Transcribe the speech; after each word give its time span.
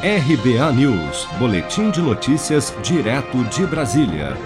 RBA 0.00 0.72
News, 0.74 1.26
Boletim 1.40 1.90
de 1.90 2.00
Notícias, 2.00 2.72
direto 2.84 3.42
de 3.46 3.66
Brasília. 3.66 4.36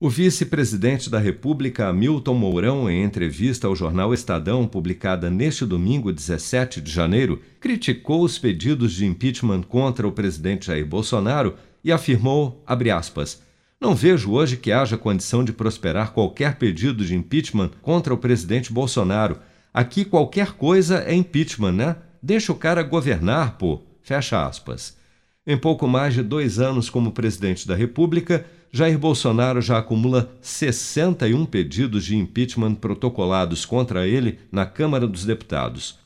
O 0.00 0.10
vice-presidente 0.10 1.08
da 1.08 1.20
República, 1.20 1.86
Hamilton 1.86 2.34
Mourão, 2.34 2.90
em 2.90 3.04
entrevista 3.04 3.68
ao 3.68 3.76
jornal 3.76 4.12
Estadão, 4.12 4.66
publicada 4.66 5.30
neste 5.30 5.64
domingo, 5.64 6.12
17 6.12 6.80
de 6.80 6.90
janeiro, 6.90 7.40
criticou 7.60 8.24
os 8.24 8.36
pedidos 8.36 8.94
de 8.94 9.06
impeachment 9.06 9.62
contra 9.62 10.08
o 10.08 10.10
presidente 10.10 10.66
Jair 10.66 10.84
Bolsonaro 10.84 11.54
e 11.84 11.92
afirmou, 11.92 12.60
aspas, 12.92 13.40
não 13.80 13.94
vejo 13.94 14.32
hoje 14.32 14.56
que 14.56 14.72
haja 14.72 14.98
condição 14.98 15.44
de 15.44 15.52
prosperar 15.52 16.12
qualquer 16.12 16.56
pedido 16.56 17.04
de 17.04 17.14
impeachment 17.14 17.70
contra 17.80 18.12
o 18.12 18.18
presidente 18.18 18.72
Bolsonaro. 18.72 19.38
Aqui 19.72 20.04
qualquer 20.04 20.54
coisa 20.54 21.04
é 21.06 21.14
impeachment, 21.14 21.74
né? 21.74 21.96
Deixa 22.20 22.50
o 22.50 22.56
cara 22.56 22.82
governar, 22.82 23.56
pô. 23.56 23.86
Fecha 24.08 24.46
aspas. 24.46 24.96
Em 25.46 25.54
pouco 25.54 25.86
mais 25.86 26.14
de 26.14 26.22
dois 26.22 26.58
anos 26.58 26.88
como 26.88 27.12
presidente 27.12 27.68
da 27.68 27.74
República, 27.74 28.46
Jair 28.72 28.98
Bolsonaro 28.98 29.60
já 29.60 29.76
acumula 29.76 30.34
61 30.40 31.44
pedidos 31.44 32.06
de 32.06 32.16
impeachment 32.16 32.76
protocolados 32.76 33.66
contra 33.66 34.08
ele 34.08 34.38
na 34.50 34.64
Câmara 34.64 35.06
dos 35.06 35.26
Deputados. 35.26 35.98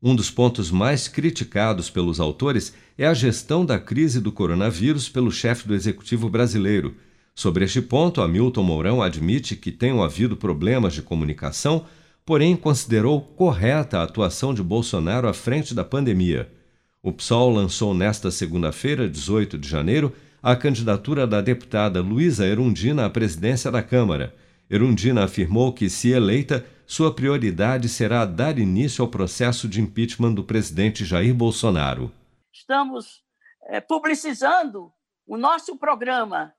Um 0.00 0.14
dos 0.14 0.30
pontos 0.30 0.70
mais 0.70 1.08
criticados 1.08 1.90
pelos 1.90 2.20
autores 2.20 2.72
é 2.96 3.08
a 3.08 3.12
gestão 3.12 3.66
da 3.66 3.76
crise 3.76 4.20
do 4.20 4.30
coronavírus 4.30 5.08
pelo 5.08 5.32
chefe 5.32 5.66
do 5.66 5.74
executivo 5.74 6.28
brasileiro. 6.28 6.94
Sobre 7.34 7.64
este 7.64 7.82
ponto, 7.82 8.22
Hamilton 8.22 8.62
Mourão 8.62 9.02
admite 9.02 9.56
que 9.56 9.72
tenham 9.72 10.00
havido 10.00 10.36
problemas 10.36 10.94
de 10.94 11.02
comunicação, 11.02 11.86
porém 12.24 12.54
considerou 12.54 13.20
correta 13.20 13.98
a 13.98 14.04
atuação 14.04 14.54
de 14.54 14.62
Bolsonaro 14.62 15.26
à 15.26 15.32
frente 15.32 15.74
da 15.74 15.84
pandemia. 15.84 16.56
O 17.00 17.12
PSOL 17.12 17.50
lançou 17.50 17.94
nesta 17.94 18.28
segunda-feira, 18.28 19.08
18 19.08 19.56
de 19.56 19.68
janeiro, 19.68 20.12
a 20.42 20.56
candidatura 20.56 21.28
da 21.28 21.40
deputada 21.40 22.00
Luísa 22.00 22.44
Erundina 22.44 23.06
à 23.06 23.10
presidência 23.10 23.70
da 23.70 23.82
Câmara. 23.82 24.34
Erundina 24.68 25.24
afirmou 25.24 25.72
que, 25.72 25.88
se 25.88 26.10
eleita, 26.10 26.66
sua 26.86 27.14
prioridade 27.14 27.88
será 27.88 28.24
dar 28.24 28.58
início 28.58 29.02
ao 29.02 29.10
processo 29.10 29.68
de 29.68 29.80
impeachment 29.80 30.34
do 30.34 30.42
presidente 30.42 31.04
Jair 31.04 31.32
Bolsonaro. 31.32 32.12
Estamos 32.52 33.22
é, 33.62 33.80
publicizando 33.80 34.92
o 35.24 35.36
nosso 35.36 35.76
programa, 35.76 36.52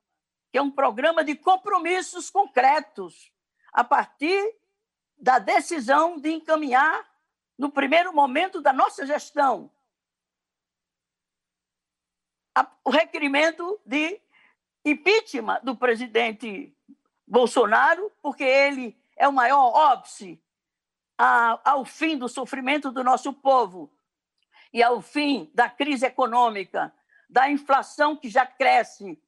que 0.52 0.58
é 0.58 0.62
um 0.62 0.72
programa 0.72 1.22
de 1.22 1.36
compromissos 1.36 2.30
concretos, 2.30 3.30
a 3.74 3.84
partir 3.84 4.42
da 5.20 5.38
decisão 5.38 6.18
de 6.18 6.32
encaminhar, 6.32 7.06
no 7.58 7.70
primeiro 7.70 8.14
momento 8.14 8.62
da 8.62 8.72
nossa 8.72 9.06
gestão, 9.06 9.70
o 12.84 12.90
requerimento 12.90 13.80
de 13.86 14.20
impeachment 14.86 15.60
do 15.64 15.76
presidente 15.76 16.74
Bolsonaro, 17.28 18.12
porque 18.22 18.44
ele 18.44 18.98
é 19.18 19.28
o 19.28 19.34
maior 19.34 19.72
óbice 19.74 20.40
ao 21.18 21.84
fim 21.84 22.18
do 22.18 22.30
sofrimento 22.30 22.92
do 22.92 23.04
nosso 23.04 23.34
povo 23.34 23.92
e 24.74 24.82
ao 24.82 25.02
fim 25.02 25.50
da 25.54 25.70
crise 25.70 26.06
econômica, 26.06 26.94
da 27.30 27.52
inflação 27.52 28.16
que 28.16 28.30
já 28.30 28.46
cresce 28.46 29.20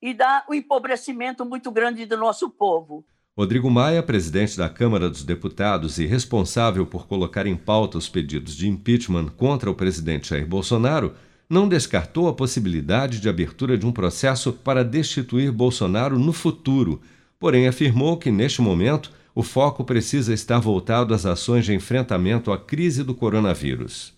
e 0.00 0.14
da 0.14 0.44
o 0.48 0.54
empobrecimento 0.54 1.44
muito 1.44 1.70
grande 1.70 2.06
do 2.06 2.16
nosso 2.16 2.48
povo. 2.48 3.04
Rodrigo 3.36 3.70
Maia, 3.70 4.02
presidente 4.02 4.56
da 4.56 4.68
Câmara 4.68 5.08
dos 5.08 5.22
Deputados 5.22 5.98
e 5.98 6.06
responsável 6.06 6.86
por 6.86 7.06
colocar 7.06 7.46
em 7.46 7.56
pauta 7.56 7.98
os 7.98 8.08
pedidos 8.08 8.56
de 8.56 8.68
impeachment 8.68 9.28
contra 9.36 9.70
o 9.70 9.74
presidente 9.74 10.30
Jair 10.30 10.46
Bolsonaro, 10.46 11.14
não 11.48 11.68
descartou 11.68 12.28
a 12.28 12.34
possibilidade 12.34 13.20
de 13.20 13.28
abertura 13.28 13.78
de 13.78 13.86
um 13.86 13.92
processo 13.92 14.52
para 14.52 14.84
destituir 14.84 15.50
Bolsonaro 15.50 16.18
no 16.18 16.32
futuro, 16.32 17.00
porém 17.38 17.66
afirmou 17.66 18.16
que, 18.18 18.30
neste 18.30 18.60
momento, 18.60 19.10
o 19.34 19.42
foco 19.42 19.84
precisa 19.84 20.34
estar 20.34 20.58
voltado 20.58 21.14
às 21.14 21.24
ações 21.24 21.64
de 21.64 21.72
enfrentamento 21.72 22.52
à 22.52 22.58
crise 22.58 23.02
do 23.04 23.14
coronavírus. 23.14 24.17